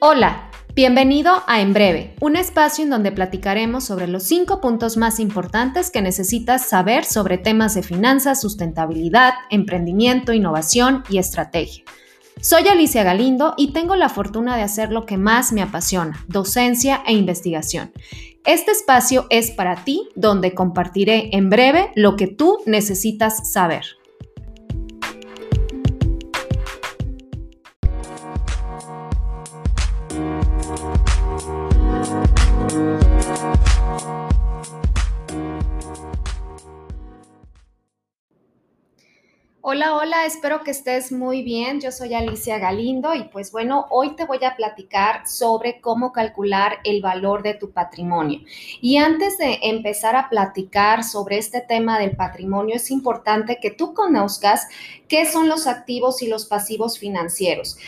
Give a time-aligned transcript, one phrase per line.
[0.00, 5.18] Hola, bienvenido a En Breve, un espacio en donde platicaremos sobre los cinco puntos más
[5.18, 11.82] importantes que necesitas saber sobre temas de finanzas, sustentabilidad, emprendimiento, innovación y estrategia.
[12.40, 17.02] Soy Alicia Galindo y tengo la fortuna de hacer lo que más me apasiona, docencia
[17.04, 17.90] e investigación.
[18.44, 23.97] Este espacio es para ti, donde compartiré en breve lo que tú necesitas saber.
[39.78, 41.80] Hola, hola, espero que estés muy bien.
[41.80, 46.78] Yo soy Alicia Galindo y pues bueno, hoy te voy a platicar sobre cómo calcular
[46.82, 48.40] el valor de tu patrimonio.
[48.80, 53.94] Y antes de empezar a platicar sobre este tema del patrimonio, es importante que tú
[53.94, 54.66] conozcas
[55.06, 57.78] qué son los activos y los pasivos financieros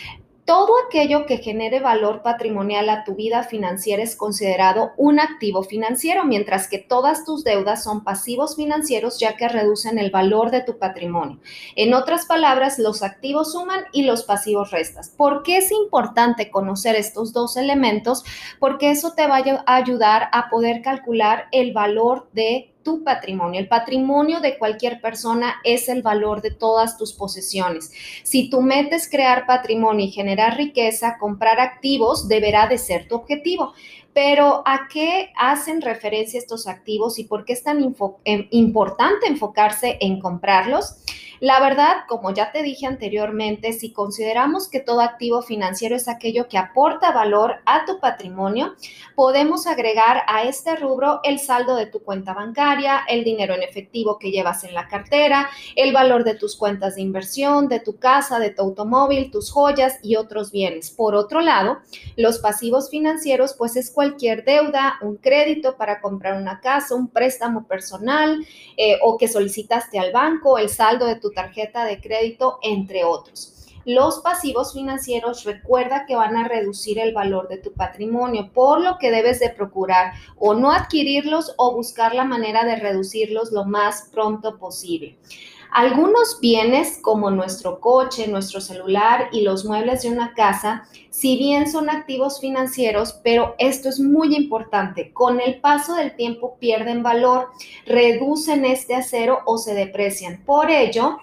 [0.51, 6.25] todo aquello que genere valor patrimonial a tu vida financiera es considerado un activo financiero,
[6.25, 10.77] mientras que todas tus deudas son pasivos financieros ya que reducen el valor de tu
[10.77, 11.39] patrimonio.
[11.77, 15.11] En otras palabras, los activos suman y los pasivos restas.
[15.17, 18.25] ¿Por qué es importante conocer estos dos elementos?
[18.59, 23.61] Porque eso te va a ayudar a poder calcular el valor de tu patrimonio.
[23.61, 27.93] El patrimonio de cualquier persona es el valor de todas tus posesiones.
[28.23, 33.75] Si tú metes crear patrimonio y generar riqueza, comprar activos deberá de ser tu objetivo.
[34.13, 37.95] Pero ¿a qué hacen referencia estos activos y por qué es tan
[38.25, 40.97] eh, importante enfocarse en comprarlos?
[41.41, 46.49] La verdad, como ya te dije anteriormente, si consideramos que todo activo financiero es aquello
[46.49, 48.75] que aporta valor a tu patrimonio,
[49.15, 54.19] podemos agregar a este rubro el saldo de tu cuenta bancaria, el dinero en efectivo
[54.19, 58.39] que llevas en la cartera, el valor de tus cuentas de inversión, de tu casa,
[58.39, 60.91] de tu automóvil, tus joyas y otros bienes.
[60.91, 61.79] Por otro lado,
[62.17, 67.67] los pasivos financieros, pues es cualquier deuda, un crédito para comprar una casa, un préstamo
[67.67, 68.43] personal
[68.79, 73.69] eh, o que solicitaste al banco, el saldo de tu tarjeta de crédito, entre otros.
[73.85, 78.97] Los pasivos financieros recuerda que van a reducir el valor de tu patrimonio, por lo
[78.97, 84.09] que debes de procurar o no adquirirlos o buscar la manera de reducirlos lo más
[84.11, 85.19] pronto posible.
[85.73, 91.71] Algunos bienes como nuestro coche, nuestro celular y los muebles de una casa, si bien
[91.71, 97.51] son activos financieros, pero esto es muy importante, con el paso del tiempo pierden valor,
[97.87, 100.43] reducen este acero o se deprecian.
[100.45, 101.19] Por ello,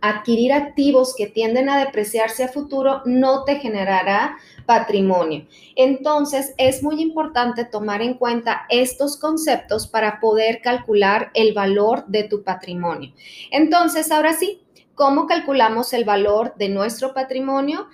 [0.00, 4.36] adquirir activos que tienden a depreciarse a futuro no te generará
[4.66, 5.46] patrimonio.
[5.76, 12.24] Entonces, es muy importante tomar en cuenta estos conceptos para poder calcular el valor de
[12.24, 13.12] tu patrimonio.
[13.50, 14.62] Entonces, ahora sí,
[14.94, 17.86] ¿cómo calculamos el valor de nuestro patrimonio?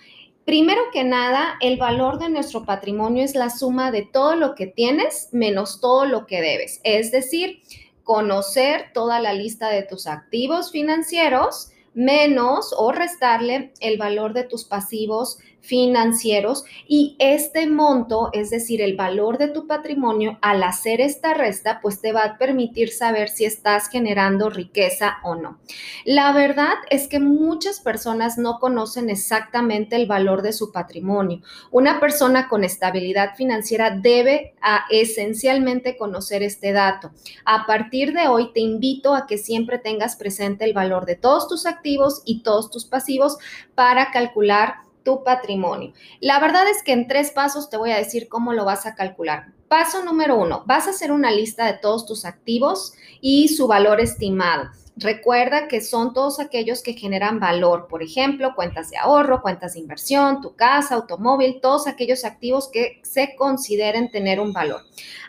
[0.44, 4.66] Primero que nada, el valor de nuestro patrimonio es la suma de todo lo que
[4.66, 6.80] tienes menos todo lo que debes.
[6.82, 7.62] Es decir,
[8.02, 14.64] conocer toda la lista de tus activos financieros menos o restarle el valor de tus
[14.64, 21.34] pasivos financieros y este monto, es decir, el valor de tu patrimonio, al hacer esta
[21.34, 25.60] resta, pues te va a permitir saber si estás generando riqueza o no.
[26.04, 31.40] La verdad es que muchas personas no conocen exactamente el valor de su patrimonio.
[31.70, 37.12] Una persona con estabilidad financiera debe a, esencialmente conocer este dato.
[37.44, 41.46] A partir de hoy te invito a que siempre tengas presente el valor de todos
[41.46, 43.38] tus activos y todos tus pasivos
[43.76, 45.92] para calcular tu patrimonio.
[46.20, 48.94] La verdad es que en tres pasos te voy a decir cómo lo vas a
[48.94, 49.52] calcular.
[49.68, 54.00] Paso número uno, vas a hacer una lista de todos tus activos y su valor
[54.00, 54.70] estimado.
[54.96, 59.80] Recuerda que son todos aquellos que generan valor, por ejemplo, cuentas de ahorro, cuentas de
[59.80, 64.82] inversión, tu casa, automóvil, todos aquellos activos que se consideren tener un valor.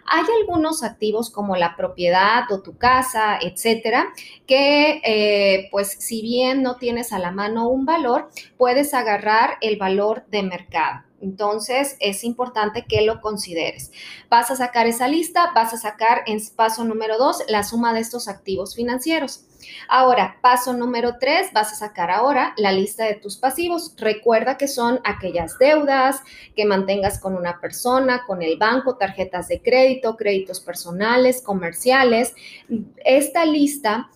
[0.05, 4.09] Hay algunos activos como la propiedad o tu casa, etcétera,
[4.45, 9.77] que eh, pues si bien no tienes a la mano un valor, puedes agarrar el
[9.77, 11.03] valor de mercado.
[11.21, 13.93] Entonces, es importante que lo consideres.
[14.29, 18.01] Vas a sacar esa lista, vas a sacar en paso número dos la suma de
[18.01, 19.45] estos activos financieros.
[19.87, 23.95] Ahora, paso número tres, vas a sacar ahora la lista de tus pasivos.
[23.97, 26.21] Recuerda que son aquellas deudas
[26.55, 32.35] que mantengas con una persona, con el banco, tarjetas de crédito, créditos personales, comerciales.
[33.03, 34.09] Esta lista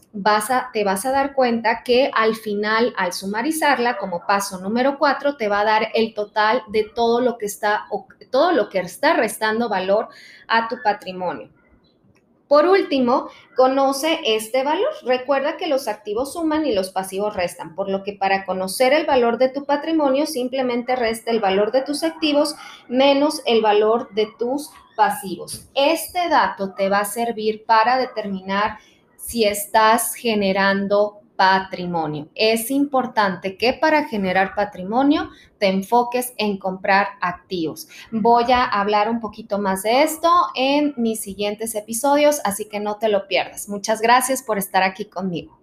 [0.74, 5.48] te vas a dar cuenta que al final, al sumarizarla como paso número cuatro, te
[5.48, 7.86] va a dar el total de todo lo que está,
[8.32, 10.10] todo lo que está restando valor
[10.48, 11.50] a tu patrimonio.
[12.48, 14.90] Por último, conoce este valor.
[15.04, 19.06] Recuerda que los activos suman y los pasivos restan, por lo que para conocer el
[19.06, 22.56] valor de tu patrimonio simplemente resta el valor de tus activos
[22.88, 25.68] menos el valor de tus pasivos.
[25.76, 28.78] Este dato te va a servir para determinar
[29.18, 32.28] si estás generando patrimonio.
[32.36, 35.30] Es importante que para generar patrimonio
[35.60, 37.88] te enfoques en comprar activos.
[38.12, 42.98] Voy a hablar un poquito más de esto en mis siguientes episodios, así que no
[42.98, 43.70] te lo pierdas.
[43.70, 45.58] Muchas gracias por estar aquí conmigo.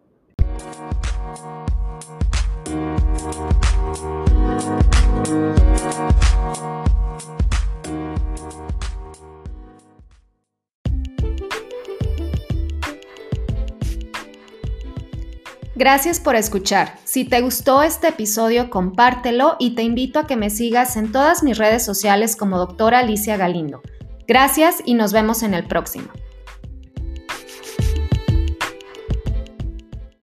[15.76, 16.98] Gracias por escuchar.
[17.02, 21.42] Si te gustó este episodio, compártelo y te invito a que me sigas en todas
[21.42, 23.82] mis redes sociales como doctora Alicia Galindo.
[24.28, 26.06] Gracias y nos vemos en el próximo.